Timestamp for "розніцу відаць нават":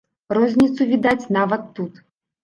0.35-1.67